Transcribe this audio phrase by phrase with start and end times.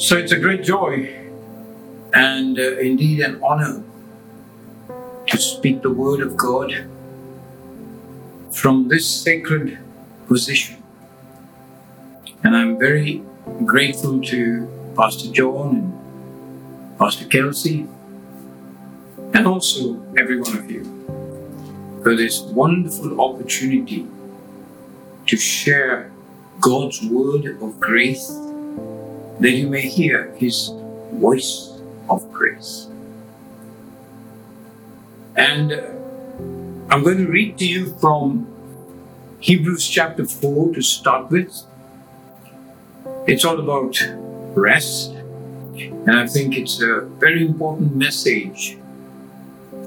[0.00, 1.14] So it's a great joy
[2.14, 3.84] and uh, indeed an honor
[5.26, 6.72] to speak the word of God
[8.50, 9.78] from this sacred
[10.26, 10.82] position.
[12.42, 13.22] And I'm very
[13.66, 17.86] grateful to Pastor John and Pastor Kelsey
[19.34, 20.82] and also every one of you
[22.02, 24.06] for this wonderful opportunity
[25.26, 26.10] to share
[26.58, 28.30] God's word of grace
[29.40, 30.70] that you may hear his
[31.14, 31.72] voice
[32.08, 32.88] of grace.
[35.36, 35.82] And uh,
[36.90, 38.46] I'm going to read to you from
[39.40, 41.62] Hebrews chapter 4 to start with.
[43.26, 43.96] It's all about
[44.54, 48.76] rest, and I think it's a very important message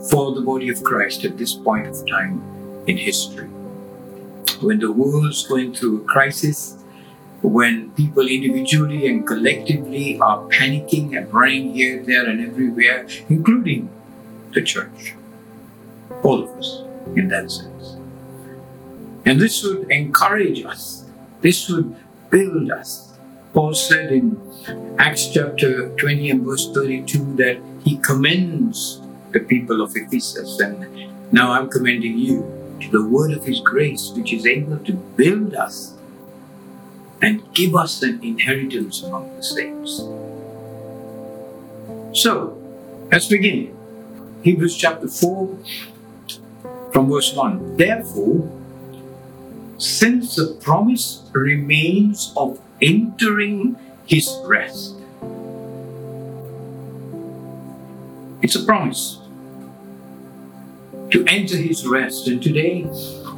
[0.09, 2.41] for the body of Christ at this point of time
[2.87, 3.47] in history.
[4.61, 6.82] When the world's going through a crisis,
[7.43, 13.89] when people individually and collectively are panicking and running here, there, and everywhere, including
[14.53, 15.13] the church.
[16.23, 16.83] All of us,
[17.15, 17.97] in that sense.
[19.25, 21.05] And this should encourage us,
[21.41, 21.95] this should
[22.29, 23.11] build us.
[23.53, 24.39] Paul said in
[24.97, 31.51] Acts chapter 20 and verse 32 that he commends the people of Ephesus, and now
[31.51, 32.41] I'm commending you
[32.79, 35.93] to the word of his grace, which is able to build us
[37.23, 40.03] and give us an inheritance among the saints.
[42.11, 42.59] So,
[43.09, 43.73] let's begin.
[44.43, 45.57] Hebrews chapter 4,
[46.91, 47.77] from verse 1.
[47.77, 48.51] Therefore,
[49.77, 54.95] since the promise remains of entering his rest,
[58.41, 59.19] it's a promise
[61.11, 62.27] to enter his rest.
[62.27, 62.83] And today,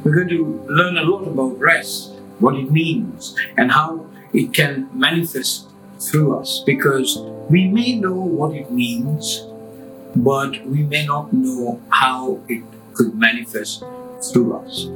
[0.02, 4.88] we're going to learn a lot about rest what it means, and how it can
[4.92, 6.62] manifest through us.
[6.66, 9.46] Because we may know what it means,
[10.14, 12.62] but we may not know how it
[12.94, 13.84] could manifest
[14.32, 14.88] through us.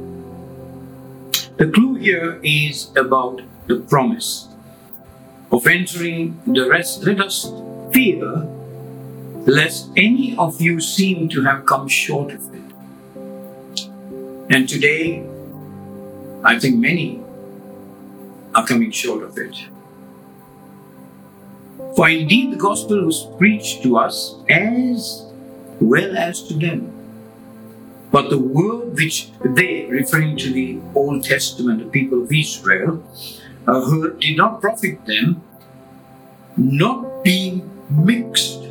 [1.57, 4.47] The clue here is about the promise
[5.51, 7.03] of entering the rest.
[7.03, 7.51] Let us
[7.93, 8.47] fear
[9.45, 12.61] lest any of you seem to have come short of it.
[14.49, 15.23] And today,
[16.43, 17.21] I think many
[18.55, 19.55] are coming short of it.
[21.95, 25.25] For indeed the gospel was preached to us as
[25.79, 26.91] well as to them.
[28.11, 33.03] But the word which they, referring to the Old Testament, the people of Israel,
[33.67, 35.41] uh, heard did not profit them,
[36.57, 38.61] not being mixed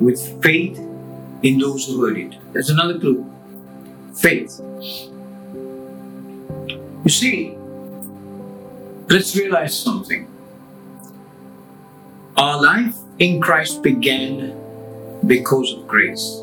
[0.00, 0.78] with faith
[1.42, 2.36] in those who heard it.
[2.52, 3.24] That's another clue.
[4.14, 4.60] Faith.
[7.04, 7.56] You see,
[9.10, 10.28] Let's realize something.
[12.36, 14.54] Our life in Christ began
[15.26, 16.40] because of grace.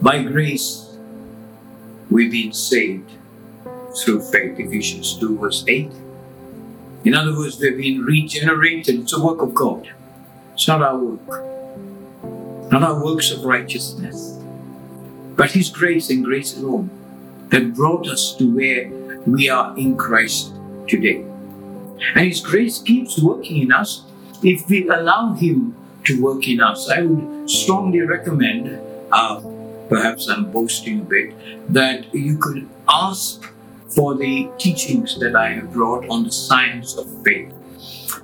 [0.00, 0.96] By grace,
[2.10, 3.10] we've been saved
[3.94, 4.58] through faith.
[4.58, 5.92] Ephesians 2, verse 8.
[7.04, 9.00] In other words, we've been regenerated.
[9.00, 9.92] It's a work of God.
[10.54, 11.44] It's not our work,
[12.72, 14.38] not our works of righteousness,
[15.36, 16.88] but His grace and grace alone
[17.50, 18.88] that brought us to where
[19.26, 20.54] we are in Christ
[20.88, 21.26] today.
[22.14, 24.04] And His grace keeps working in us
[24.42, 25.74] if we allow Him
[26.04, 26.88] to work in us.
[26.90, 28.80] I would strongly recommend,
[29.12, 29.40] uh,
[29.88, 33.44] perhaps I'm boasting a bit, that you could ask
[33.88, 37.52] for the teachings that I have brought on the science of faith.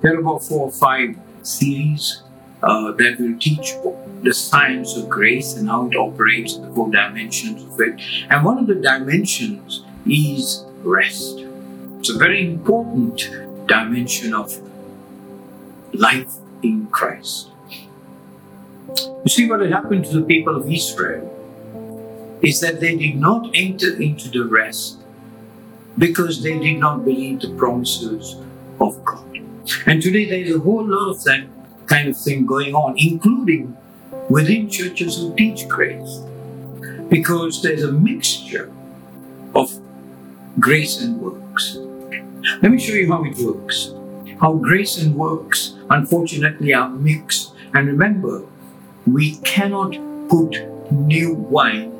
[0.00, 2.22] There are about four or five series
[2.62, 3.74] uh, that will teach
[4.22, 8.00] the science of grace and how it operates, in the four dimensions of it.
[8.30, 11.44] And one of the dimensions is rest.
[11.98, 14.58] It's a very important dimension of
[15.92, 17.50] life in Christ.
[19.24, 21.34] You see, what had happened to the people of Israel
[22.42, 24.98] is that they did not enter into the rest
[25.98, 28.36] because they did not believe the promises
[28.80, 29.24] of God.
[29.86, 31.46] And today there is a whole lot of that
[31.86, 33.76] kind of thing going on, including
[34.31, 36.20] within churches who teach grace.
[37.08, 38.70] Because there's a mixture
[39.54, 39.78] of
[40.60, 41.78] grace and works.
[42.62, 43.93] Let me show you how it works.
[44.40, 47.52] How grace and works, unfortunately, are mixed.
[47.75, 48.44] And remember,
[49.06, 49.93] we cannot
[50.29, 50.56] put
[50.93, 51.93] new wine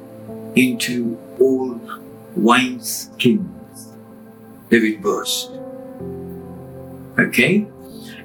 [0.55, 1.81] into old
[2.37, 3.93] wine skins.
[4.69, 5.50] They will burst.
[7.19, 7.67] Okay?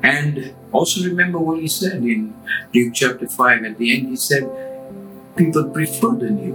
[0.04, 2.33] And also remember what he said in
[2.74, 4.09] Luke chapter 5 at the end.
[4.09, 4.50] He said,
[5.36, 6.54] People prefer the new,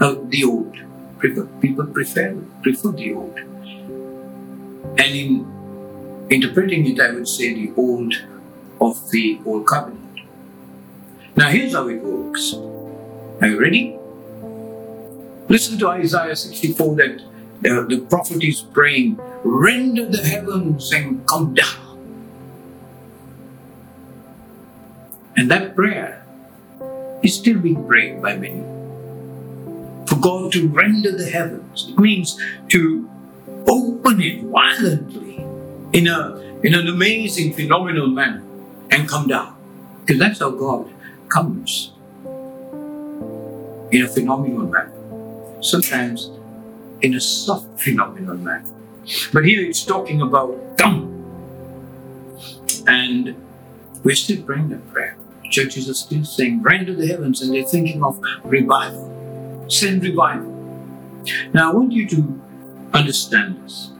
[0.00, 0.76] uh, the old.
[1.18, 3.40] Prefer, people prefer, prefer the old.
[4.98, 8.14] And in interpreting it, I would say the old
[8.80, 10.20] of the Old Covenant.
[11.36, 12.54] Now, here's how it works.
[13.40, 13.96] Are you ready?
[15.48, 17.22] Listen to Isaiah 64 that
[17.62, 21.98] the, the prophet is praying, render the heavens and come down.
[25.36, 26.26] And that prayer
[27.22, 28.62] is still being prayed by many.
[30.06, 32.38] For God to render the heavens, it means
[32.70, 33.08] to
[33.68, 35.36] open it violently
[35.92, 38.42] in, a, in an amazing, phenomenal manner
[38.90, 39.54] and come down.
[40.00, 40.90] Because that's how God
[41.28, 41.92] comes
[43.90, 44.92] in a phenomenal manner.
[45.62, 46.30] Sometimes
[47.00, 48.64] in a soft, phenomenal manner.
[49.32, 51.14] But here it's talking about come.
[52.86, 53.36] And
[54.04, 55.16] we're still praying that prayer.
[55.50, 59.66] Churches are still saying, render the heavens, and they're thinking of revival.
[59.68, 60.54] Send revival.
[61.52, 62.40] Now I want you to
[62.92, 63.90] understand this.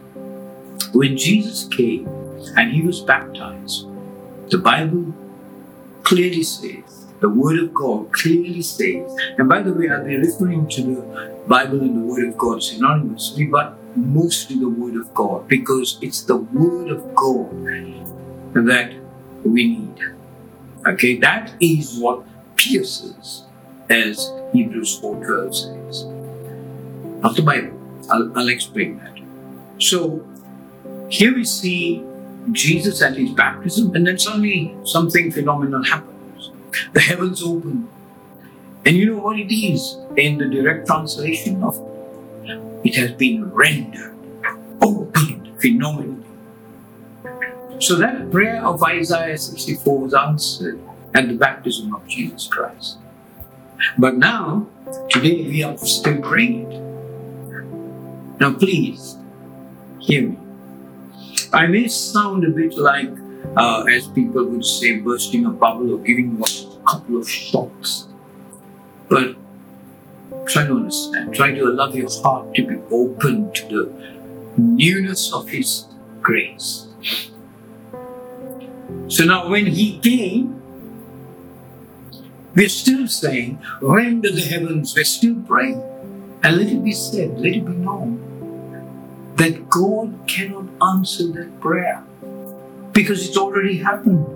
[0.93, 2.09] When Jesus came
[2.57, 3.87] and he was baptized,
[4.51, 5.15] the Bible
[6.03, 10.69] clearly says, the Word of God clearly says, and by the way, I'll be referring
[10.69, 15.49] to the Bible and the Word of God synonymously, but mostly the Word of God,
[15.49, 17.51] because it's the Word of God
[18.55, 18.95] that
[19.45, 20.01] we need.
[20.87, 22.25] Okay, that is what
[22.57, 23.45] pierces,
[23.91, 26.05] as Hebrews 4.12 says.
[27.21, 27.78] Not the Bible.
[28.11, 29.19] I'll, I'll explain that.
[29.79, 30.27] So,
[31.09, 32.05] here we see
[32.53, 36.51] Jesus at his baptism, and then suddenly something phenomenal happens.
[36.93, 37.89] The heavens open.
[38.85, 41.77] And you know what it is in the direct translation of
[42.85, 44.15] it has been rendered,
[44.81, 46.25] opened phenomenally.
[47.81, 50.81] So that prayer of Isaiah 64 was answered
[51.15, 52.99] at the baptism of Jesus Christ.
[53.97, 54.67] But now,
[55.11, 56.88] today we are still praying it.
[58.41, 59.17] Now please,
[59.99, 60.39] hear me.
[61.53, 63.11] I may sound a bit like,
[63.57, 68.07] uh, as people would say, bursting a bubble or giving you a couple of shocks.
[69.09, 69.35] But
[70.47, 75.49] try to understand, try to allow your heart to be open to the newness of
[75.49, 75.87] His
[76.23, 76.87] grace.
[79.09, 80.63] So now, when He came,
[82.55, 85.83] we're still saying, render the heavens, we're still praying.
[86.43, 88.18] And let it be said, let it be known
[89.79, 92.03] God cannot answer that prayer
[92.91, 94.27] because it's already happened.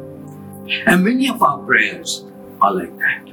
[0.86, 2.24] And many of our prayers
[2.60, 3.32] are like that.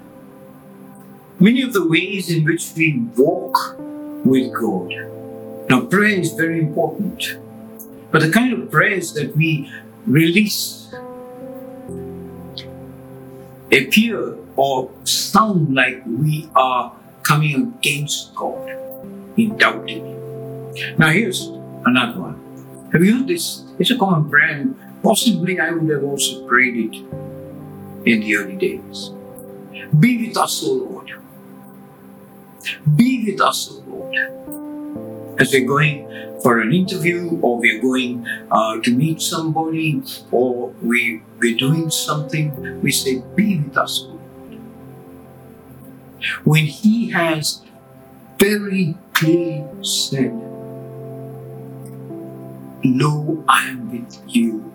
[1.40, 3.78] Many of the ways in which we walk
[4.26, 4.90] with God.
[5.70, 7.38] Now, prayer is very important,
[8.10, 9.72] but the kind of prayers that we
[10.08, 10.92] release
[13.72, 16.92] appear or sound like we are
[17.22, 18.68] coming against God
[19.38, 20.18] in doubting.
[20.98, 22.90] Now, here's another one.
[22.92, 23.64] Have you this?
[23.78, 24.68] It's a common prayer,
[25.04, 26.96] possibly I would have also prayed it
[28.06, 29.12] in the early days.
[29.98, 31.12] Be with us, O Lord.
[32.96, 35.40] Be with us, O Lord.
[35.40, 36.08] As we're going
[36.42, 40.02] for an interview, or we're going uh, to meet somebody,
[40.32, 44.60] or we, we're doing something, we say, Be with us, O Lord.
[46.44, 47.62] When He has
[48.38, 50.49] very clearly said,
[52.84, 54.72] Lo, I am with you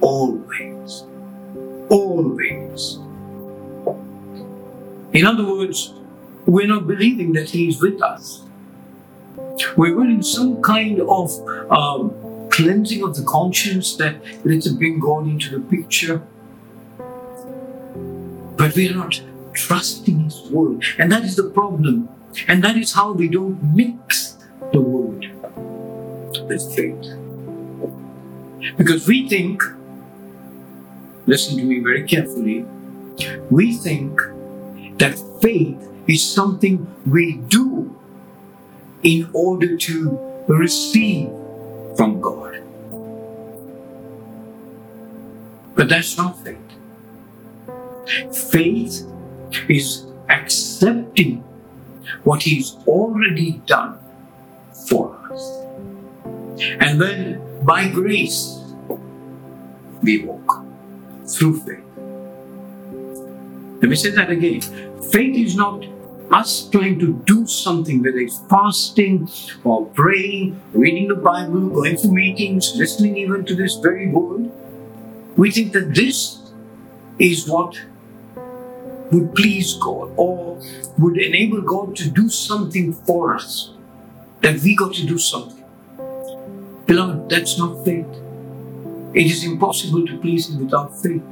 [0.00, 1.04] always.
[1.88, 2.98] Always.
[5.12, 5.94] In other words,
[6.46, 8.42] we're not believing that He is with us.
[9.76, 11.30] We're willing some kind of
[11.70, 12.12] um,
[12.50, 16.22] cleansing of the conscience that let's bring God into the picture.
[18.56, 19.20] But we are not
[19.54, 20.84] trusting His word.
[20.98, 22.08] And that is the problem.
[22.46, 24.36] And that is how we don't mix
[24.72, 25.30] the word
[26.46, 27.27] with faith.
[28.76, 29.62] Because we think,
[31.26, 32.64] listen to me very carefully,
[33.50, 34.20] we think
[34.98, 37.94] that faith is something we do
[39.02, 41.28] in order to receive
[41.96, 42.62] from God.
[45.74, 46.58] But that's not faith.
[48.34, 49.06] Faith
[49.68, 51.44] is accepting
[52.24, 53.98] what He's already done
[54.88, 55.58] for us.
[56.80, 58.60] And then by grace,
[60.02, 60.64] we walk
[61.26, 61.84] through faith.
[63.80, 64.60] Let me say that again.
[65.10, 65.84] Faith is not
[66.30, 69.28] us trying to do something, whether it's fasting
[69.64, 74.50] or praying, reading the Bible, going to meetings, listening even to this very word.
[75.36, 76.38] We think that this
[77.18, 77.80] is what
[79.10, 80.60] would please God or
[80.98, 83.72] would enable God to do something for us,
[84.42, 85.57] that we got to do something.
[86.88, 88.06] Beloved, that's not faith.
[89.12, 91.22] It is impossible to please Him without faith.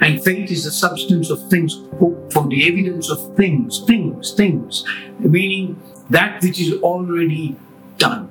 [0.00, 4.82] And faith is the substance of things hoped for, the evidence of things, things, things,
[5.18, 5.78] meaning
[6.08, 7.56] that which is already
[7.98, 8.30] done.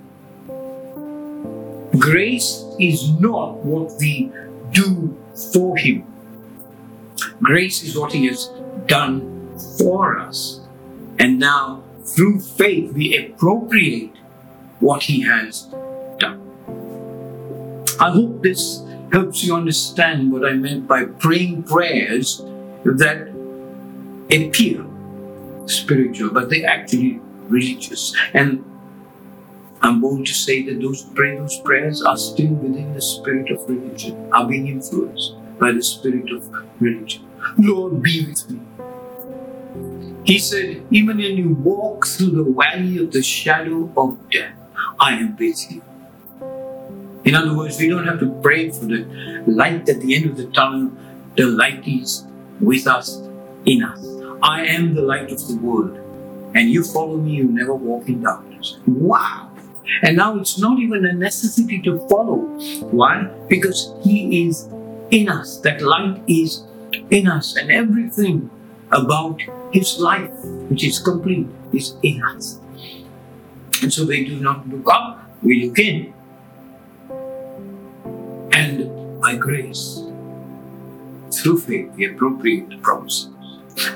[1.99, 4.31] Grace is not what we
[4.71, 5.15] do
[5.53, 6.05] for Him.
[7.43, 8.49] Grace is what He has
[8.87, 10.59] done for us.
[11.19, 14.15] And now, through faith, we appropriate
[14.79, 15.67] what He has.
[18.03, 18.83] I hope this
[19.13, 22.41] helps you understand what I meant by praying prayers
[22.83, 23.29] that
[24.29, 24.85] appear
[25.67, 28.13] spiritual, but they're actually religious.
[28.33, 28.65] And
[29.81, 33.69] I'm bold to say that those pray those prayers are still within the spirit of
[33.69, 36.43] religion, are being influenced by the spirit of
[36.81, 37.25] religion.
[37.57, 38.59] Lord, be with me.
[40.25, 44.55] He said, even when you walk through the valley of the shadow of death,
[44.99, 45.81] I am with you.
[47.25, 49.05] In other words, we don't have to pray for the
[49.47, 50.91] light at the end of the tunnel.
[51.37, 52.25] The light is
[52.59, 53.21] with us,
[53.65, 54.05] in us.
[54.41, 55.97] I am the light of the world.
[56.55, 58.77] And you follow me, you never walk in darkness.
[58.85, 59.49] Wow!
[60.01, 62.39] And now it's not even a necessity to follow.
[62.91, 63.23] Why?
[63.47, 64.67] Because He is
[65.11, 65.57] in us.
[65.59, 66.63] That light is
[67.09, 67.55] in us.
[67.55, 68.49] And everything
[68.91, 70.31] about His life,
[70.69, 72.59] which is complete, is in us.
[73.81, 76.13] And so we do not look up, we look in.
[79.33, 80.03] By grace,
[81.31, 83.29] through faith, we appropriate the promises.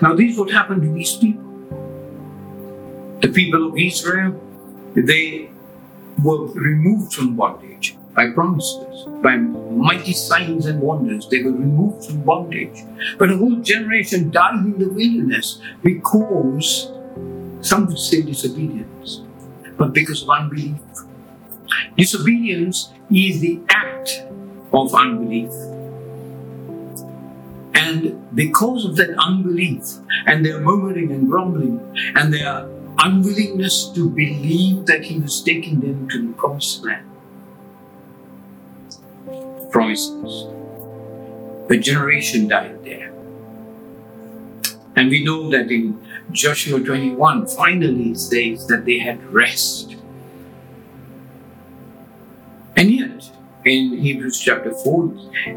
[0.02, 1.44] Now, this is what happened to these people.
[3.22, 4.42] The people of Israel,
[4.96, 5.50] they
[6.24, 11.28] were removed from bondage by promises, by mighty signs and wonders.
[11.30, 12.84] They were removed from bondage.
[13.20, 16.92] But a whole generation died in the wilderness because
[17.62, 19.22] some would say disobedience,
[19.78, 20.78] but because of unbelief.
[21.96, 23.60] Disobedience is the
[24.74, 25.52] of unbelief.
[27.74, 29.84] And because of that unbelief
[30.26, 31.80] and their murmuring and grumbling
[32.16, 32.68] and their
[33.00, 37.06] unwillingness to believe that he was taking them to the promised land.
[39.72, 40.48] Promises.
[41.70, 43.14] A generation died there.
[44.96, 49.96] And we know that in Joshua 21, finally it says that they had rest.
[52.76, 53.30] And yet,
[53.68, 55.12] in Hebrews chapter 4,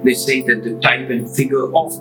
[0.04, 1.92] they say that the type and figure of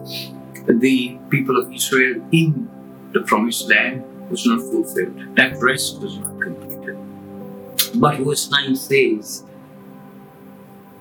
[0.67, 2.69] the people of Israel in
[3.11, 5.35] the promised land was not fulfilled.
[5.35, 6.97] That rest was not completed.
[7.95, 9.43] But verse 9 says,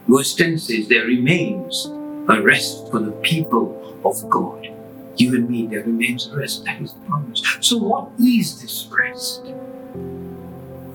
[0.07, 1.87] verse 10 says, there remains
[2.29, 4.69] a rest for the people of God.
[5.17, 6.65] You and me, there remains a rest.
[6.65, 7.43] That is the promise.
[7.61, 9.43] So, what is this rest?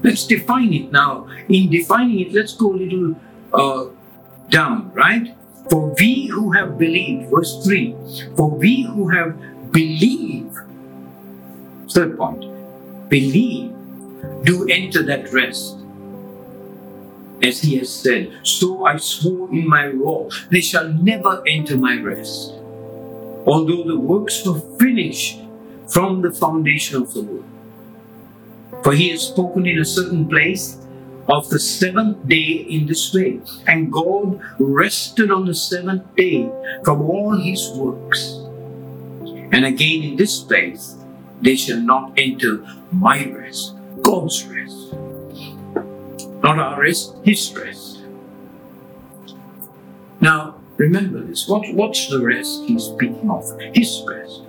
[0.01, 1.27] Let's define it now.
[1.49, 3.15] In defining it, let's go a little
[3.53, 3.89] uh,
[4.49, 5.35] down, right?
[5.69, 7.95] For we who have believed, verse 3,
[8.35, 10.57] for we who have believed
[11.93, 12.45] Third point
[13.09, 13.71] believe,
[14.43, 15.77] do enter that rest.
[17.43, 22.01] As he has said, so I swore in my wrath, they shall never enter my
[22.01, 22.53] rest.
[23.45, 25.41] Although the works were finished
[25.87, 27.45] from the foundation of the world.
[28.83, 30.77] For he has spoken in a certain place
[31.27, 33.39] of the seventh day in this way.
[33.67, 36.51] And God rested on the seventh day
[36.83, 38.39] from all his works.
[39.51, 40.95] And again in this place,
[41.41, 44.93] they shall not enter my rest, God's rest.
[46.43, 48.01] Not our rest, His rest.
[50.19, 51.47] Now, remember this.
[51.47, 53.45] What, what's the rest He's speaking of?
[53.73, 54.41] His rest.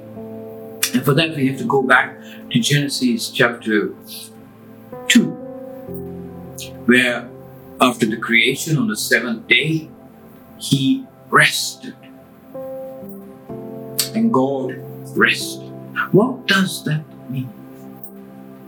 [0.92, 2.18] And for that, we have to go back
[2.50, 3.96] to Genesis chapter 2,
[6.86, 7.28] where
[7.80, 9.88] after the creation on the seventh day,
[10.58, 11.96] He rested.
[14.14, 14.76] And God
[15.16, 15.70] rested.
[16.12, 17.50] What does that mean?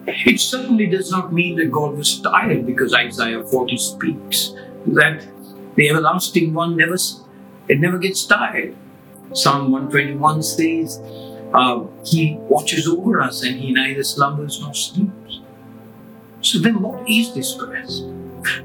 [0.06, 4.52] It certainly does not mean that God was tired because Isaiah 40 speaks
[4.86, 5.26] that
[5.74, 6.96] the everlasting one never
[7.68, 8.76] it never gets tired.
[9.32, 11.00] Psalm 121 says
[11.52, 15.12] uh, he watches over us and he neither slumbers nor sleeps.
[16.46, 18.04] So then what is this rest?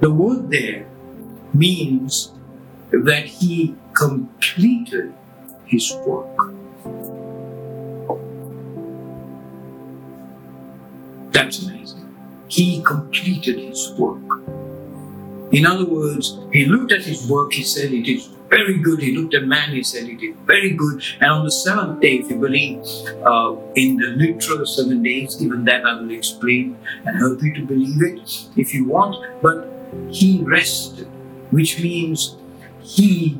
[0.01, 0.85] The word there
[1.51, 2.31] means
[2.91, 5.15] that he completed
[5.65, 6.29] his work.
[11.31, 12.05] That's amazing.
[12.49, 14.29] He completed his work.
[15.51, 19.01] In other words, he looked at his work, he said it is very good.
[19.01, 21.01] He looked at man, he said it is very good.
[21.21, 22.79] And on the seventh day, if you believe
[23.25, 27.65] uh, in the literal seven days, even that I will explain and help you to
[27.65, 29.15] believe it if you want.
[29.41, 29.67] But
[30.09, 31.07] he rested,
[31.49, 32.35] which means
[32.81, 33.39] he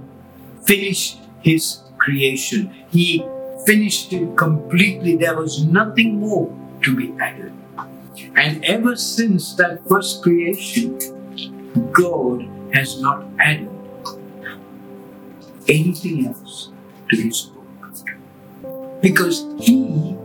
[0.63, 2.73] finished his creation.
[2.89, 3.25] He
[3.65, 5.17] finished it completely.
[5.17, 6.47] There was nothing more
[6.83, 7.51] to be added.
[8.35, 10.97] And ever since that first creation,
[11.91, 13.70] God has not added
[15.71, 16.69] anything else
[17.09, 19.01] to his work.
[19.01, 20.15] Because he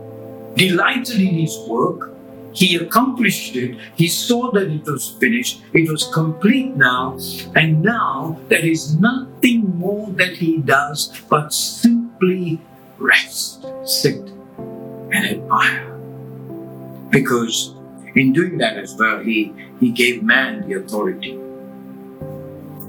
[0.55, 2.11] delighted in his work,
[2.53, 7.17] he accomplished it, he saw that it was finished, it was complete now,
[7.55, 12.59] and now there is nothing more that he does but simply
[12.97, 14.17] rest, sit,
[15.13, 15.93] and admire.
[17.11, 17.75] Because
[18.15, 21.37] in doing that as well, he, he gave man the authority.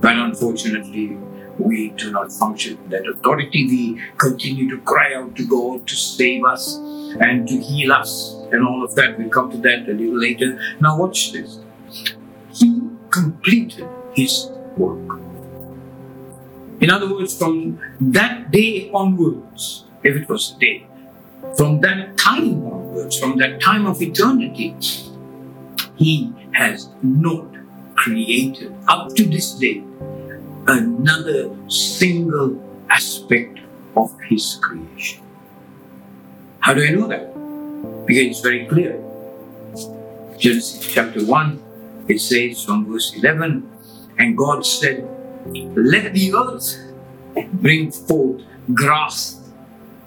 [0.01, 1.19] But unfortunately,
[1.59, 3.67] we do not function in that authority.
[3.67, 8.67] We continue to cry out to God to save us and to heal us and
[8.67, 9.19] all of that.
[9.19, 10.61] We'll come to that a little later.
[10.81, 11.59] Now, watch this.
[12.53, 15.21] He completed his work.
[16.81, 20.87] In other words, from that day onwards, if it was a day,
[21.57, 24.77] from that time onwards, from that time of eternity,
[25.97, 27.47] he has not
[27.97, 29.83] created up to this day
[30.69, 33.59] another single aspect
[33.97, 35.25] of his creation.
[36.61, 37.33] How do I know that?
[38.07, 39.03] Because it's very clear.
[40.39, 41.63] Genesis chapter 1,
[42.09, 43.69] it says from verse 11,
[44.19, 45.09] and God said,
[45.47, 46.77] Let the earth
[47.55, 48.43] bring forth
[48.75, 49.41] grass,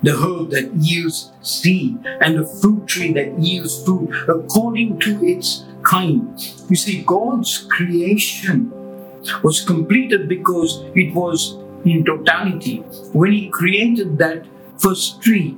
[0.03, 5.65] the herb that yields seed, and the fruit tree that yields fruit according to its
[5.81, 6.39] kind.
[6.69, 8.71] You see, God's creation
[9.43, 12.77] was completed because it was in totality.
[13.13, 14.45] When He created that
[14.77, 15.57] first tree,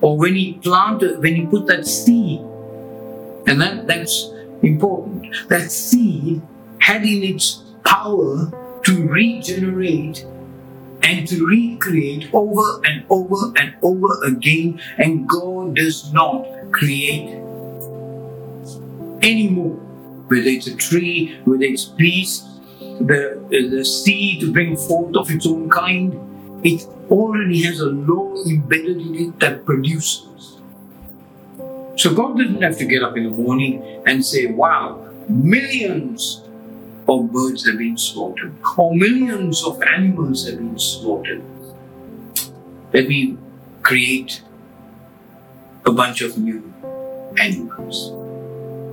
[0.00, 2.40] or when He planted, when He put that seed,
[3.46, 4.30] and that, that's
[4.62, 6.42] important, that seed
[6.78, 8.50] had in its power
[8.84, 10.26] to regenerate
[11.02, 17.30] and to recreate over and over and over again, and God does not create
[19.22, 19.80] anymore.
[20.32, 22.46] Whether it's a tree, whether it's beast,
[22.80, 26.16] the, the seed to bring forth of its own kind,
[26.64, 30.56] it already has a law embedded in it that produces.
[31.96, 36.40] So God didn't have to get up in the morning and say, wow, millions
[37.06, 41.42] of birds have been slaughtered, or millions of animals have been slaughtered.
[42.94, 43.36] Let me
[43.82, 44.40] create
[45.84, 46.72] a bunch of new
[47.36, 48.12] animals.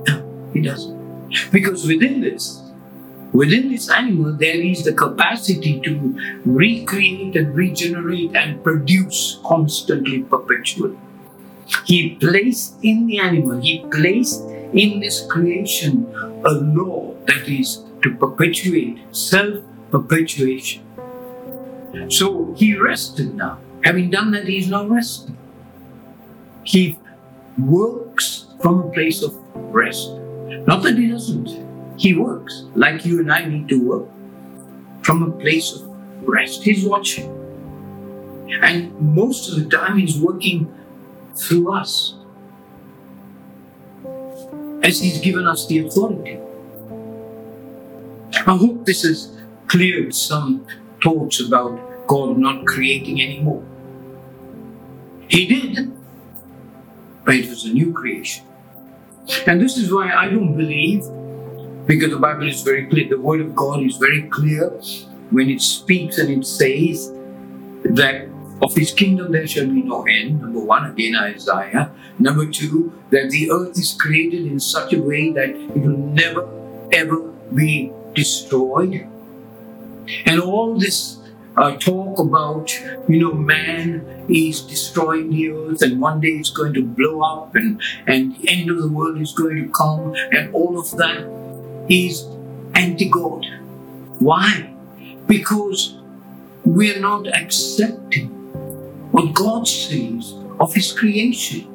[0.06, 0.99] No, he doesn't.
[1.52, 2.60] Because within this,
[3.32, 10.98] Within this animal, there is the capacity to recreate and regenerate and produce constantly, perpetually.
[11.86, 14.42] He placed in the animal, he placed
[14.74, 16.12] in this creation
[16.44, 19.62] a law that is to perpetuate, self
[19.92, 20.82] perpetuation.
[22.08, 23.58] So he rested now.
[23.84, 25.36] Having done that, he is now resting.
[26.64, 26.98] He
[27.56, 30.19] works from a place of rest.
[30.66, 31.98] Not that he doesn't.
[31.98, 34.08] He works like you and I need to work
[35.02, 35.86] from a place of
[36.26, 36.62] rest.
[36.62, 37.36] He's watching.
[38.62, 40.72] And most of the time, He's working
[41.34, 42.14] through us
[44.82, 46.38] as He's given us the authority.
[48.32, 49.36] I hope this has
[49.68, 50.66] cleared some
[51.02, 53.64] thoughts about God not creating anymore.
[55.28, 55.92] He did,
[57.24, 58.44] but it was a new creation.
[59.46, 61.04] And this is why I don't believe
[61.86, 64.70] because the Bible is very clear, the Word of God is very clear
[65.30, 67.10] when it speaks and it says
[67.84, 68.28] that
[68.62, 70.40] of His kingdom there shall be no end.
[70.40, 71.90] Number one, again, Isaiah.
[72.18, 76.48] Number two, that the earth is created in such a way that it will never
[76.92, 77.20] ever
[77.54, 79.06] be destroyed.
[80.26, 81.19] And all this
[81.60, 82.72] uh, talk about,
[83.06, 87.54] you know, man is destroying the earth and one day it's going to blow up
[87.54, 91.22] and, and the end of the world is going to come and all of that
[91.90, 92.24] is
[92.74, 93.44] anti God.
[94.20, 94.74] Why?
[95.26, 95.98] Because
[96.64, 98.28] we're not accepting
[99.12, 101.66] what God says of His creation.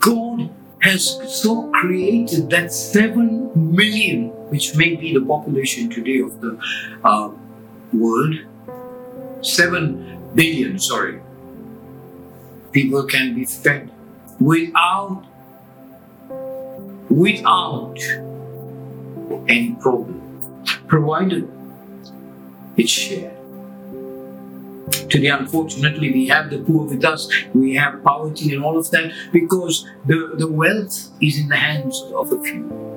[0.00, 6.56] God has so created that 7 million, which may be the population today of the
[7.02, 7.28] uh,
[7.92, 8.36] world,
[9.42, 11.20] 7 billion, sorry,
[12.70, 13.90] people can be fed
[14.38, 15.24] without
[17.10, 17.98] without
[19.48, 20.20] any problem,
[20.86, 21.50] provided
[22.76, 23.36] it's shared.
[25.10, 29.12] Today, unfortunately, we have the poor with us, we have poverty and all of that
[29.32, 32.93] because the, the wealth is in the hands of a few.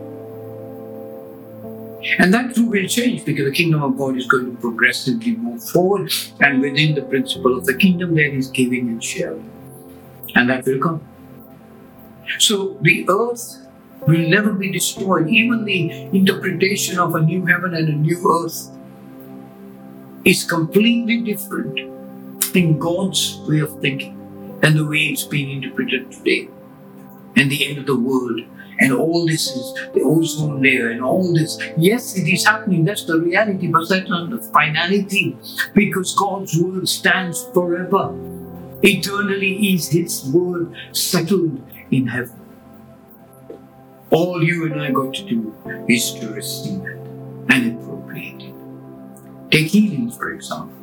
[2.19, 5.63] And that too will change because the kingdom of God is going to progressively move
[5.63, 6.11] forward.
[6.39, 9.49] And within the principle of the kingdom, there is giving and sharing.
[10.35, 11.01] And that will come.
[12.39, 13.67] So the earth
[14.07, 15.29] will never be destroyed.
[15.29, 18.69] Even the interpretation of a new heaven and a new earth
[20.23, 21.79] is completely different
[22.55, 24.15] in God's way of thinking
[24.61, 26.49] than the way it's being interpreted today.
[27.35, 28.41] And the end of the world
[28.79, 31.59] and all this is the ozone layer and all this.
[31.77, 35.37] Yes, it is happening, that's the reality, but that's not the finality
[35.73, 38.13] because God's word stands forever.
[38.83, 41.61] Eternally is His word settled
[41.91, 42.39] in heaven.
[44.09, 46.97] All you and I got to do is to receive it
[47.49, 48.53] and appropriate it.
[49.51, 50.75] Take healing, for example.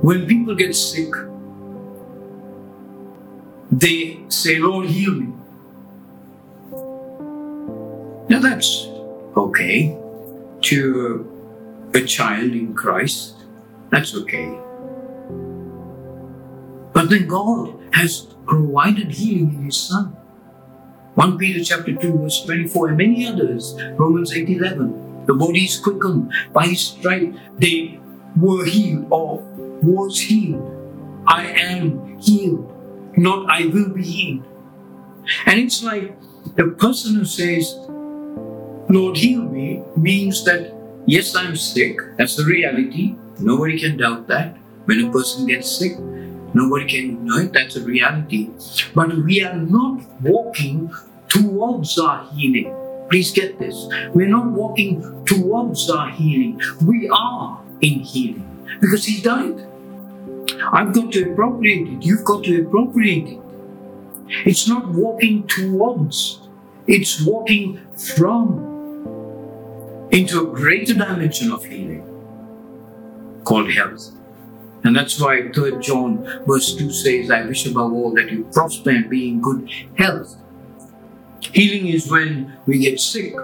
[0.00, 1.12] When people get sick,
[3.80, 5.32] they say, Lord, heal me.
[8.28, 8.86] Now that's
[9.36, 9.96] okay
[10.62, 13.34] to a child in Christ.
[13.90, 14.58] That's okay.
[16.92, 20.16] But then God has provided healing in His Son.
[21.14, 25.26] 1 Peter chapter 2 verse 24 and many others, Romans 8 11.
[25.26, 27.34] The body is quickened by his stripe.
[27.58, 28.00] They
[28.36, 29.38] were healed or
[29.82, 30.70] was healed.
[31.26, 32.70] I am healed,
[33.16, 34.44] not I will be healed.
[35.46, 36.16] And it's like
[36.56, 37.74] the person who says,
[38.88, 40.74] Lord, heal me, means that
[41.06, 41.98] yes, I'm sick.
[42.16, 43.16] That's the reality.
[43.40, 44.56] Nobody can doubt that.
[44.84, 47.52] When a person gets sick, nobody can deny it.
[47.52, 48.50] That's a reality.
[48.94, 50.92] But we are not walking
[51.28, 52.72] towards our healing.
[53.10, 53.88] Please get this.
[54.14, 56.60] We're not walking towards our healing.
[56.84, 58.46] We are in healing
[58.80, 59.66] because He died.
[60.72, 62.02] I've got to appropriate it.
[62.04, 63.40] You've got to appropriate it.
[64.46, 66.40] It's not walking towards,
[66.86, 68.72] it's walking from
[70.10, 72.02] into a greater dimension of healing
[73.44, 74.10] called health.
[74.84, 78.90] And that's why 3 John verse 2 says, I wish above all that you prosper
[78.90, 80.36] and be in good health.
[81.52, 83.34] Healing is when we get sick.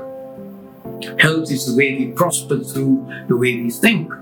[1.19, 4.13] Health is the way we prosper through the way we think.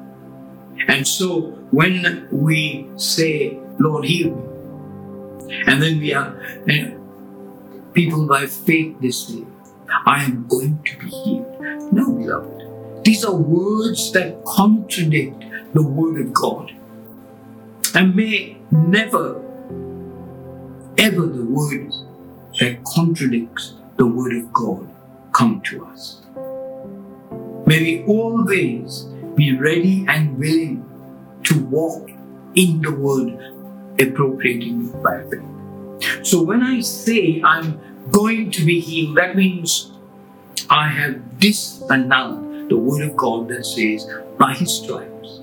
[0.87, 6.35] And so when we say, Lord, heal me, and then we are
[7.92, 9.44] people by faith this way,
[10.07, 11.92] I am going to be healed.
[11.92, 13.04] No, beloved.
[13.04, 16.72] These are words that contradict the Word of God.
[17.94, 19.42] And may never,
[20.98, 21.92] ever the word
[22.61, 24.88] that contradicts the Word of God
[25.33, 26.22] come to us.
[27.66, 29.04] May we always
[29.35, 30.88] be ready and willing
[31.48, 32.11] to walk
[32.54, 33.38] in the Word,
[34.00, 36.26] appropriating it by faith.
[36.26, 37.80] So when I say I'm
[38.11, 39.92] going to be healed, that means
[40.70, 44.06] I have disannulled the word of God that says,
[44.38, 45.40] by his stripes,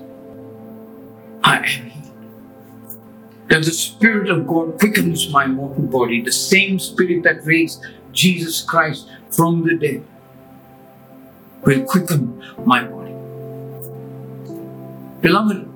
[1.42, 2.12] I am healed.
[3.48, 8.62] That the Spirit of God quickens my mortal body, the same Spirit that raised Jesus
[8.62, 10.04] Christ from the dead
[11.62, 13.14] will quicken my body.
[15.20, 15.68] Beloved,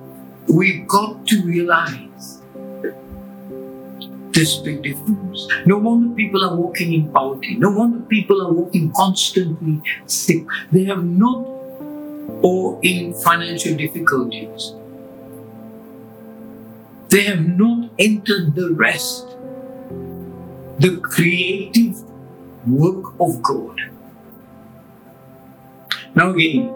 [0.47, 2.41] we've got to realize
[4.33, 5.47] this big difference.
[5.65, 7.55] No wonder people are walking in poverty.
[7.55, 10.45] No wonder people are walking constantly sick.
[10.71, 11.45] They have not,
[12.41, 14.73] or in financial difficulties.
[17.09, 19.27] They have not entered the rest,
[20.79, 22.01] the creative
[22.65, 23.81] work of God.
[26.15, 26.67] Now, again,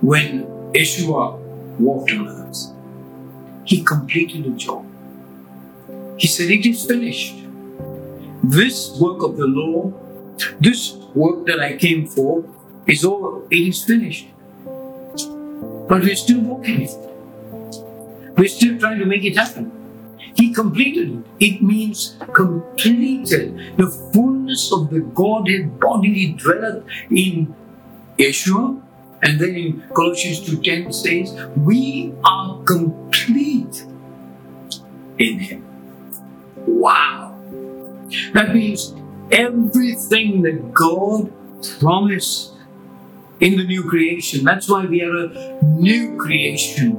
[0.00, 1.38] when Yeshua
[1.78, 2.75] walked on earth,
[3.66, 4.86] he completed the job.
[6.16, 7.34] He said, It is finished.
[8.42, 9.92] This work of the law,
[10.60, 12.44] this work that I came for,
[12.86, 13.44] is over.
[13.50, 14.28] It is finished.
[14.64, 16.94] But we're still working it.
[18.36, 19.72] We're still trying to make it happen.
[20.34, 21.46] He completed it.
[21.46, 23.76] It means completed.
[23.78, 27.54] The fullness of the Godhead bodily dwelleth in
[28.18, 28.82] Yeshua.
[29.26, 33.84] And then in Colossians 2.10 says, we are complete
[35.18, 35.66] in Him.
[36.54, 37.36] Wow.
[38.34, 38.94] That means
[39.32, 41.32] everything that God
[41.80, 42.52] promised
[43.40, 44.44] in the new creation.
[44.44, 46.92] That's why we are a new creation,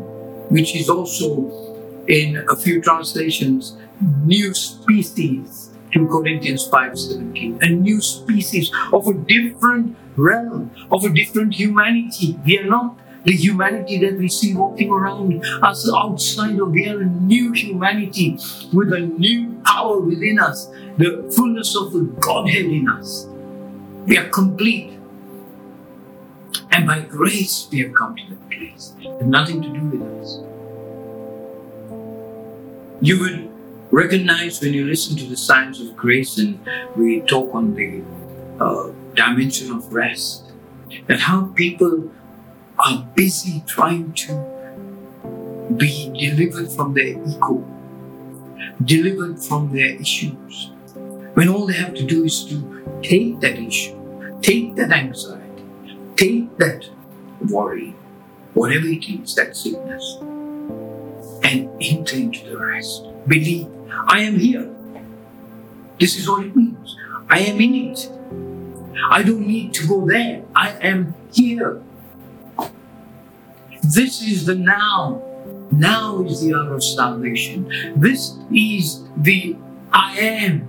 [0.50, 3.78] which is also in a few translations,
[4.26, 5.67] new species.
[5.92, 12.38] 2 Corinthians 5:17, a new species of a different realm, of a different humanity.
[12.46, 17.02] We are not the humanity that we see walking around us outside of we are
[17.02, 18.38] a new humanity
[18.72, 23.28] with a new power within us, the fullness of the Godhead in us.
[24.06, 24.94] We are complete.
[26.72, 28.94] And by grace we have come to that place.
[29.02, 30.40] It nothing to do with us.
[33.02, 33.57] You would
[33.92, 36.60] recognize when you listen to the signs of grace and
[36.96, 38.02] we talk on the
[38.60, 40.44] uh, dimension of rest
[41.08, 42.12] and how people
[42.80, 44.34] are busy trying to
[45.76, 47.66] be delivered from their ego,
[48.84, 50.72] delivered from their issues.
[51.34, 53.96] When all they have to do is to take that issue,
[54.42, 55.66] take that anxiety,
[56.16, 56.90] take that
[57.50, 57.96] worry,
[58.54, 60.18] whatever it is, that sickness,
[61.44, 63.06] and enter into the rest.
[63.28, 63.68] Believe,
[64.08, 64.70] I am here.
[66.00, 66.96] This is all it means.
[67.30, 68.12] I am in it.
[69.10, 70.44] I don't need to go there.
[70.56, 71.82] I am here.
[73.84, 75.24] This is the now.
[75.72, 77.68] Now is the hour of salvation.
[77.96, 79.56] This is the
[79.92, 80.68] I am.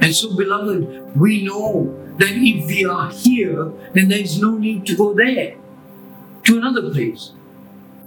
[0.00, 4.86] And so, beloved, we know that if we are here, then there is no need
[4.86, 5.56] to go there
[6.44, 7.32] to another place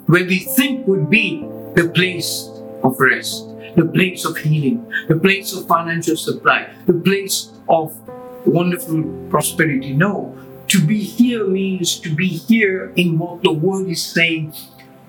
[0.08, 1.42] where we think would be
[1.76, 2.50] the place
[2.84, 7.96] of rest, the place of healing, the place of financial supply, the place of
[8.46, 9.94] wonderful prosperity.
[9.94, 14.54] No, to be here means to be here in what the word is saying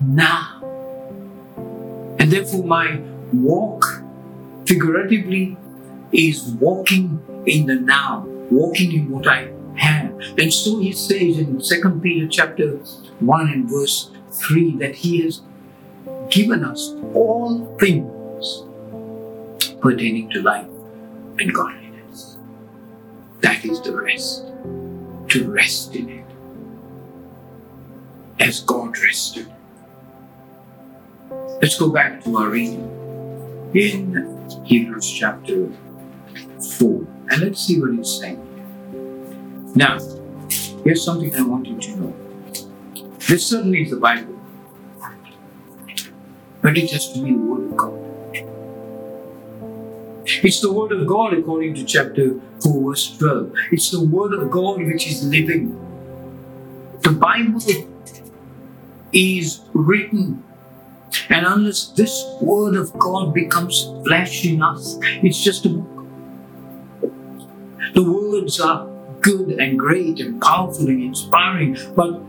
[0.01, 0.61] now.
[2.19, 4.01] And therefore, my walk,
[4.65, 5.57] figuratively,
[6.11, 10.13] is walking in the now, walking in what I have.
[10.37, 15.41] And so he says in 2 Peter chapter 1 and verse 3 that he has
[16.29, 18.12] given us all things
[19.83, 20.65] pertaining to life
[21.39, 22.37] and godliness.
[23.41, 24.45] That is the rest.
[25.27, 26.25] To rest in it.
[28.39, 29.51] As God rested.
[31.61, 32.89] Let's go back to our reading
[33.73, 35.69] in Hebrews chapter
[36.79, 38.39] 4 and let's see what it's saying.
[39.75, 39.99] Now,
[40.85, 42.15] here's something I want you to know.
[43.27, 44.39] This certainly is the Bible,
[46.61, 48.02] but it has to be the Word of God.
[50.43, 53.53] It's the Word of God according to chapter 4, verse 12.
[53.71, 55.79] It's the Word of God which is living.
[57.01, 57.61] The Bible
[59.13, 60.43] is written
[61.29, 66.05] and unless this word of God becomes flesh in us, it's just a book.
[67.93, 68.87] The words are
[69.21, 72.21] good and great and powerful and inspiring, but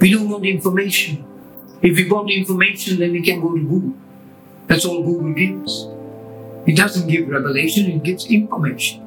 [0.00, 1.24] we don't want information.
[1.82, 3.94] If we want information, then we can go to Google.
[4.66, 5.86] That's all Google gives.
[6.70, 9.02] It doesn't give revelation, it gives information.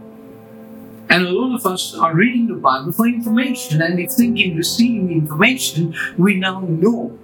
[1.09, 4.57] And a lot of us are reading the Bible for information, and we think in
[4.57, 7.17] receiving information, we now know.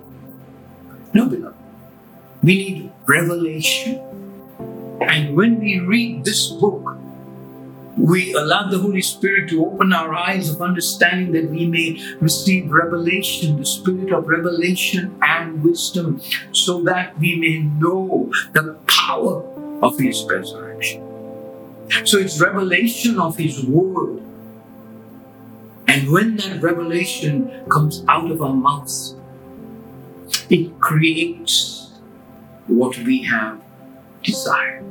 [1.14, 1.58] No, beloved.
[2.42, 4.00] We need revelation.
[5.02, 6.96] And when we read this book,
[7.98, 12.72] we allow the Holy Spirit to open our eyes of understanding that we may receive
[12.72, 16.22] revelation, the spirit of revelation and wisdom,
[16.54, 19.44] so that we may know the power
[19.82, 21.04] of His resurrection.
[22.06, 24.22] So it's revelation of His Word.
[25.88, 29.16] And when that revelation comes out of our mouths,
[30.50, 31.92] it creates
[32.68, 33.60] what we have
[34.24, 34.86] desired.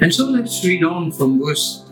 [0.00, 1.90] And so let's read on from verse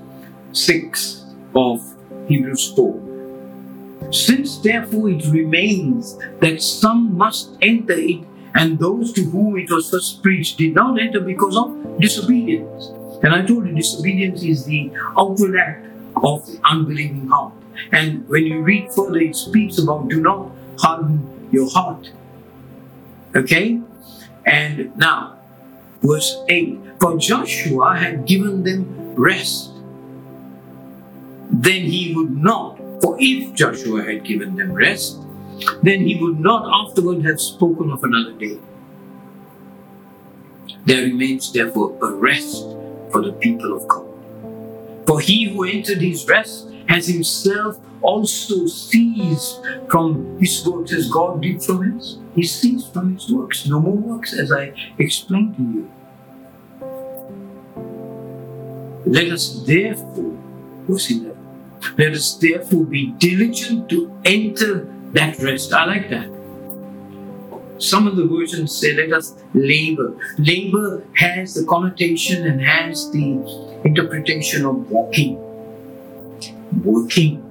[0.52, 1.24] 6
[1.54, 1.82] of
[2.28, 4.12] Hebrews 4.
[4.12, 9.90] Since therefore it remains that some must enter it, and those to whom it was
[9.90, 12.88] first preached did not enter because of disobedience.
[13.22, 15.86] And I told you disobedience is the outward act
[16.16, 17.52] of the unbelieving heart.
[17.92, 22.10] And when you read further, it speaks about do not harden your heart.
[23.34, 23.80] Okay?
[24.44, 25.38] And now,
[26.02, 29.70] verse 8 For Joshua had given them rest.
[31.50, 35.20] Then he would not, for if Joshua had given them rest,
[35.82, 38.58] then he would not afterward have spoken of another day.
[40.84, 42.64] There remains therefore a rest
[43.10, 44.06] for the people of God.
[45.06, 51.42] For he who entered his rest has himself also ceased from his works as God
[51.42, 52.18] did from his.
[52.34, 53.66] He ceased from his works.
[53.66, 55.90] No more works, as I explained to you.
[59.06, 60.36] Let us therefore,
[60.86, 61.36] verse 11,
[61.98, 65.72] let us therefore be diligent to enter that rest.
[65.72, 66.28] I like that.
[67.78, 70.14] Some of the versions say, let us labor.
[70.38, 75.38] Labor has the connotation and has the interpretation of walking.
[76.84, 77.46] Working.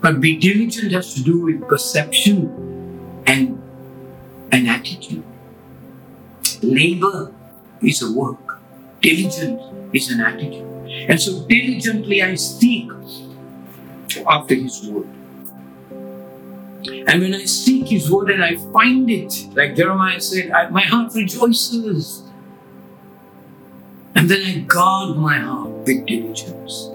[0.00, 3.62] But be diligent has to do with perception and
[4.52, 5.22] an attitude.
[6.62, 7.32] Labor
[7.80, 8.60] is a work.
[9.00, 9.60] Diligent
[9.94, 10.66] is an attitude.
[11.08, 12.90] And so diligently I seek
[14.26, 15.08] after His word.
[16.88, 20.82] And when I seek His word and I find it, like Jeremiah said, I, my
[20.82, 22.22] heart rejoices.
[24.14, 26.90] And then I guard my heart with diligence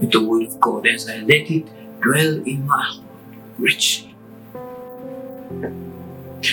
[0.00, 1.66] with the word of God as I let it
[2.00, 3.04] dwell in my heart
[3.58, 4.14] richly.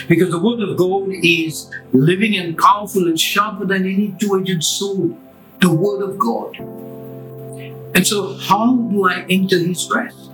[0.07, 5.15] Because the word of God is living and powerful and sharper than any two-edged sword.
[5.61, 6.57] The word of God.
[7.95, 10.31] And so how do I enter his rest?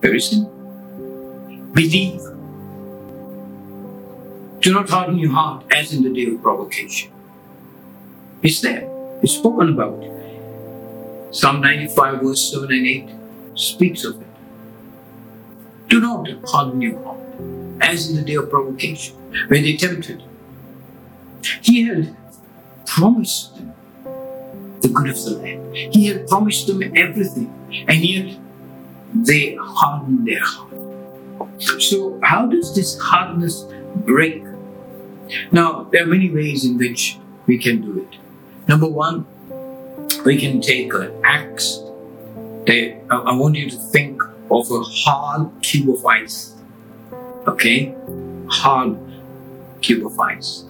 [0.00, 0.52] Simple.
[1.72, 2.20] Believe.
[4.60, 7.10] Do not harden your heart as in the day of provocation.
[8.42, 8.88] It's there.
[9.22, 10.04] It's spoken about.
[11.34, 13.10] Psalm 95 verse 7 and 8
[13.54, 14.26] speaks of it.
[15.88, 17.20] Do not harden your heart
[17.80, 19.16] as in the day of provocation
[19.48, 20.22] when they tempted.
[21.62, 22.16] He had
[22.86, 23.72] promised them
[24.80, 25.76] the good of the land.
[25.76, 27.52] He had promised them everything,
[27.88, 28.38] and yet
[29.14, 30.72] they harden their heart.
[31.58, 33.64] So, how does this hardness
[33.96, 34.44] break?
[35.52, 38.18] Now, there are many ways in which we can do it.
[38.66, 39.26] Number one,
[40.24, 41.80] we can take an axe.
[43.10, 46.54] I want you to think of a hard cube of ice.
[47.46, 47.94] Okay?
[48.48, 48.98] Hard
[49.80, 50.64] cube of ice.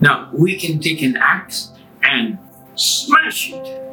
[0.00, 1.70] Now, we can take an axe
[2.02, 2.38] and
[2.74, 3.85] smash it.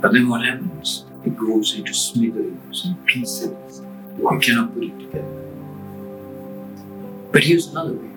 [0.00, 1.04] But then what happens?
[1.24, 3.82] It goes into smithereens and pieces.
[4.16, 5.36] We cannot put it together.
[7.32, 8.10] But here's another way.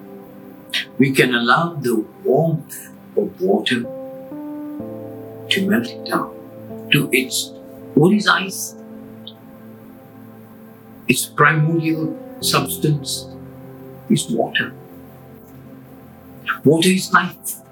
[0.97, 3.81] We can allow the warmth of water
[5.49, 7.51] to melt it down to its
[7.95, 8.75] what is ice?
[11.07, 13.27] Its primordial substance
[14.09, 14.73] is water.
[16.63, 17.62] Water is life.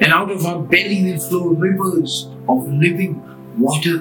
[0.00, 3.22] And out of our belly will flow rivers of living
[3.58, 3.98] water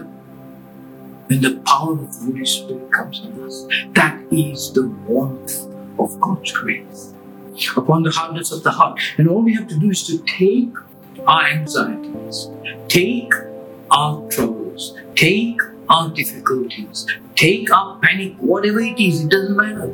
[1.28, 3.68] when the power of the Holy Spirit comes on us.
[3.94, 5.66] That is the warmth
[6.00, 7.14] of God's grace
[7.76, 9.00] upon the hardness of the heart.
[9.18, 10.74] And all we have to do is to take
[11.28, 12.48] our anxieties,
[12.88, 13.34] take
[13.92, 15.60] our troubles, take
[15.90, 19.92] our difficulties, take our panic, whatever it is, it doesn't matter.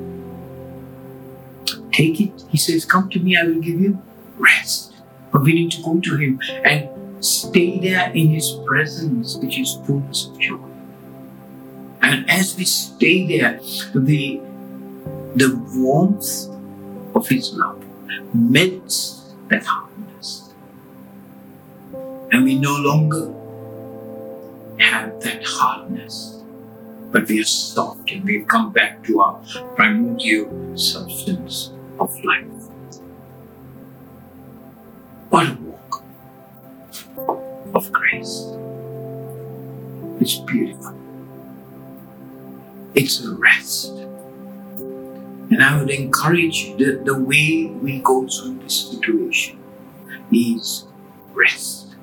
[1.91, 2.43] Take it.
[2.49, 4.01] He says, Come to me, I will give you
[4.37, 4.94] rest.
[5.35, 6.87] But we need to go to Him and
[7.19, 10.63] stay there in His presence, which is fullness of joy.
[12.01, 13.59] And as we stay there,
[13.93, 14.39] the,
[15.35, 16.47] the warmth
[17.13, 17.83] of His love
[18.33, 20.53] melts that hardness.
[22.31, 23.27] And we no longer
[24.79, 26.41] have that hardness,
[27.11, 29.41] but we are soft and we've come back to our
[29.75, 32.54] primordial substance of life.
[35.35, 36.01] Walk
[37.75, 38.45] of grace.
[40.21, 40.97] It's beautiful.
[42.93, 43.89] It's a rest.
[43.89, 49.59] And I would encourage you the, the way we go through this situation
[50.31, 50.85] is
[51.33, 51.93] rest.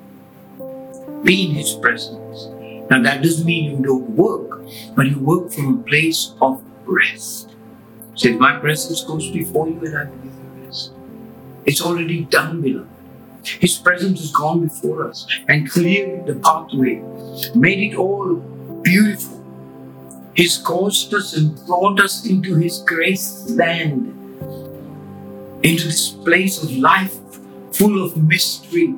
[1.23, 2.45] Be in His presence.
[2.91, 4.61] Now that doesn't mean you don't work,
[4.95, 7.55] but you work from a place of rest.
[8.13, 10.91] Says, My presence goes before you and I will give you rest.
[11.65, 12.92] It's already done, beloved.
[13.43, 17.01] His presence has gone before us and cleared the pathway,
[17.55, 18.35] made it all
[18.83, 19.39] beautiful.
[20.35, 24.07] He's caused us and brought us into His grace land,
[25.61, 27.19] into this place of life
[27.73, 28.95] full of mystery,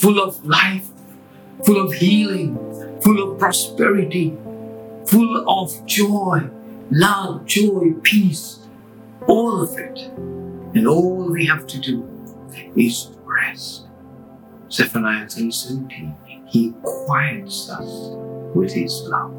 [0.00, 0.86] full of life,
[1.64, 2.56] full of healing,
[3.02, 4.36] full of prosperity,
[5.06, 6.42] full of joy,
[6.90, 8.60] love, joy, peace,
[9.26, 9.98] all of it.
[10.76, 12.06] And all we have to do
[12.76, 13.10] is
[13.44, 13.86] rest.
[14.70, 16.14] Zephaniah 3:17,
[16.46, 17.90] He quiets us
[18.54, 19.34] with His love.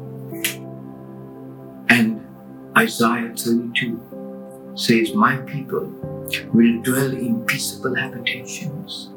[1.88, 2.20] And
[2.76, 5.86] Isaiah 32 says, My people
[6.52, 9.10] will dwell in peaceable habitations,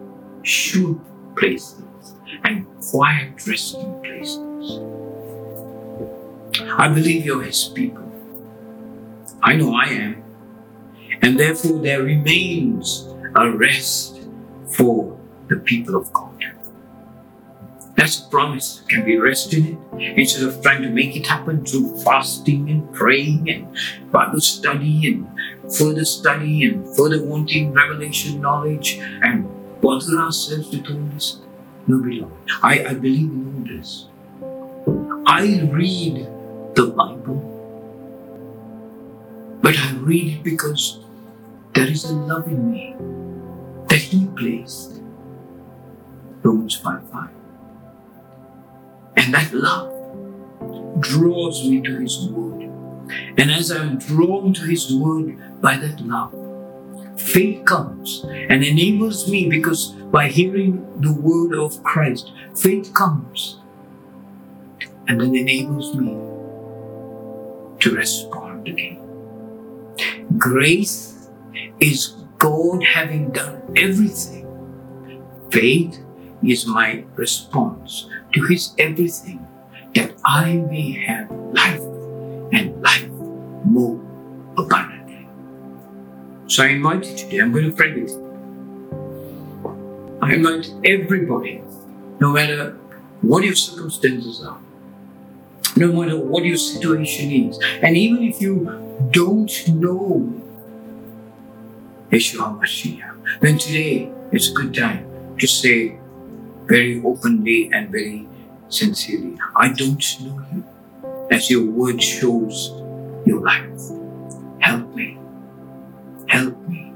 [0.43, 0.99] sure
[1.35, 1.83] places,
[2.43, 4.79] and quiet resting places.
[6.77, 8.05] I believe you're His people.
[9.41, 10.23] I know I am.
[11.21, 14.18] And therefore, there remains a rest
[14.71, 15.17] for
[15.47, 16.29] the people of God.
[17.99, 18.81] That's a promise.
[18.87, 20.17] Can we rest in it?
[20.17, 23.67] Instead of trying to make it happen through fasting and praying and
[24.09, 25.27] Bible study and
[25.75, 29.45] further study and further wanting revelation knowledge and
[29.81, 31.39] bother ourselves with all this.
[31.87, 32.33] No, beloved.
[32.63, 34.05] I, I believe in all this.
[35.27, 36.25] I read
[36.75, 37.35] the Bible,
[39.61, 40.99] but I read it because
[41.73, 42.95] there is a love in me
[43.89, 45.01] that He placed.
[46.41, 47.29] Romans 5 5.
[49.17, 49.93] And that love
[51.01, 52.61] draws me to His Word.
[53.37, 56.33] And as I'm drawn to His Word by that love,
[57.19, 63.59] faith comes and enables me because by hearing the Word of Christ, faith comes
[65.07, 66.11] and then enables me
[67.79, 68.99] to respond again.
[70.37, 71.29] Grace
[71.79, 74.47] is God having done everything.
[75.51, 75.99] Faith
[76.41, 79.45] is my response to His everything
[79.93, 81.81] that I may have life
[82.53, 83.09] and life
[83.65, 83.99] more
[84.57, 85.27] abundantly.
[86.47, 88.25] So I invite you today, I'm going to pray with you.
[90.21, 91.61] I invite everybody,
[92.19, 92.77] no matter
[93.21, 94.59] what your circumstances are,
[95.75, 100.48] no matter what your situation is, and even if you don't know
[102.11, 105.05] Yeshua Mashiach, then today is a good time
[105.37, 105.97] to say
[106.65, 108.27] very openly and very
[108.69, 110.63] sincerely, I don't know you.
[111.31, 112.71] As your word shows
[113.25, 113.79] your life.
[114.59, 115.17] Help me.
[116.27, 116.93] Help me.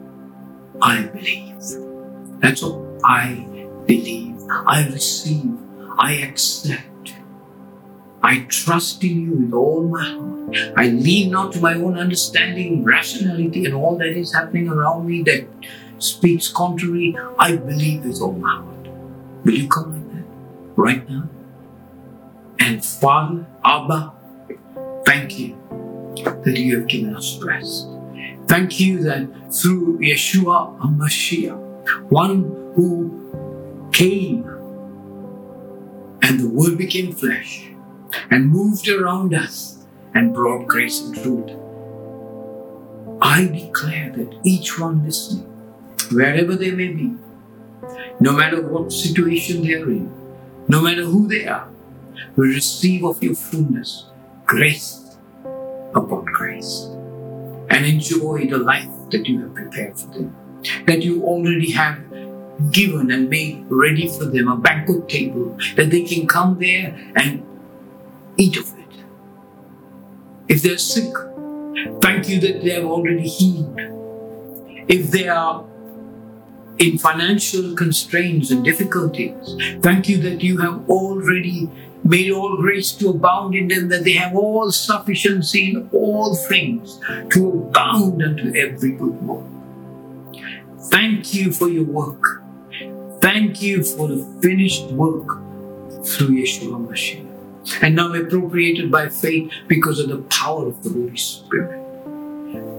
[0.82, 1.62] I believe.
[2.40, 3.00] That's all.
[3.04, 3.46] I
[3.86, 4.42] believe.
[4.50, 5.58] I receive.
[5.98, 7.14] I accept.
[8.24, 10.33] I trust in you with all my heart.
[10.76, 15.24] I lean not to my own understanding, rationality, and all that is happening around me
[15.24, 15.48] that
[16.00, 17.16] speaks contrary.
[17.40, 18.88] I believe with all my heart.
[19.44, 20.26] Will you come like that
[20.76, 21.30] right now?
[22.60, 24.14] And Father, Abba,
[25.06, 25.58] thank you
[26.16, 27.88] that you have given us rest.
[28.48, 32.44] Thank you that through Yeshua HaMashiach, one
[32.76, 34.44] who came
[36.22, 37.70] and the Word became flesh
[38.30, 39.83] and moved around us
[40.14, 41.52] and brought grace and truth.
[43.22, 45.46] I declare that each one listening,
[46.12, 47.16] wherever they may be,
[48.20, 50.12] no matter what situation they are in,
[50.68, 51.70] no matter who they are,
[52.36, 54.06] will receive of your fullness
[54.46, 55.18] grace
[55.96, 56.88] upon grace
[57.70, 60.36] and enjoy the life that you have prepared for them,
[60.86, 62.00] that you already have
[62.72, 67.44] given and made ready for them a banquet table that they can come there and
[68.38, 68.83] eat of it.
[70.48, 71.14] If they're sick,
[72.02, 73.80] thank you that they have already healed.
[74.88, 75.66] If they are
[76.78, 81.70] in financial constraints and difficulties, thank you that you have already
[82.04, 87.00] made all grace to abound in them, that they have all sufficiency in all things
[87.32, 89.46] to abound unto every good work.
[90.92, 92.42] Thank you for your work.
[93.22, 95.28] Thank you for the finished work
[96.06, 97.33] through Yeshua Mashiach.
[97.82, 101.80] And now appropriated by faith because of the power of the Holy Spirit.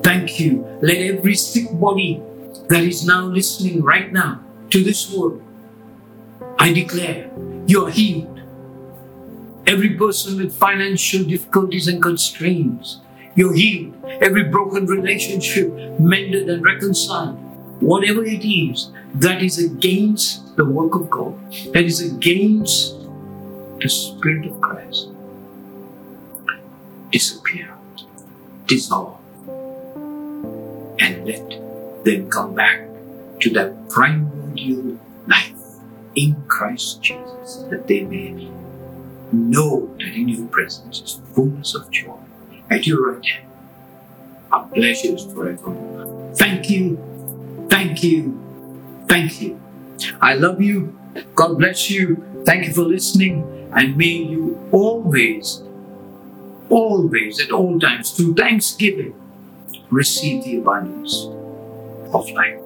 [0.03, 0.65] Thank you.
[0.83, 2.23] Let every sick body
[2.69, 5.41] that is now listening right now to this word,
[6.59, 7.31] I declare
[7.67, 8.43] you are healed.
[9.67, 12.99] Every person with financial difficulties and constraints,
[13.35, 13.95] you're healed.
[14.21, 17.39] Every broken relationship mended and reconciled.
[17.81, 21.35] Whatever it is that is against the work of God,
[21.73, 22.95] that is against
[23.85, 25.09] the Spirit of Christ,
[27.13, 27.69] disappear,
[28.67, 29.21] dissolve,
[30.99, 31.51] and let
[32.03, 32.81] them come back
[33.41, 35.53] to that primordial life
[36.15, 38.49] in Christ Jesus, that they may
[39.31, 42.17] know that in your presence is fullness of joy.
[42.71, 43.53] At your right hand
[44.51, 46.33] are pleasures forever.
[46.37, 46.97] Thank you,
[47.69, 48.41] thank you,
[49.09, 49.61] thank you.
[50.23, 50.99] I love you.
[51.35, 52.25] God bless you.
[52.47, 53.54] Thank you for listening.
[53.75, 55.63] And may you always,
[56.71, 59.15] always, at all times, through thanksgiving,
[59.91, 61.25] receive the abundance
[62.15, 62.64] of life.